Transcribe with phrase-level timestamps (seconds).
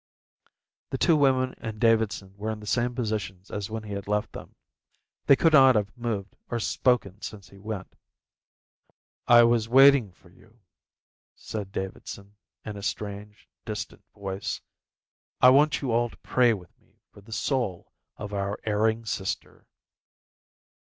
[0.89, 4.31] The two women and Davidson were in the same positions as when he had left
[4.31, 4.55] them.
[5.27, 7.95] They could not have moved or spoken since he went.
[9.27, 10.59] "I was waiting for you,"
[11.35, 12.35] said Davidson,
[12.65, 14.59] in a strange, distant voice.
[15.39, 19.67] "I want you all to pray with me for the soul of our erring sister."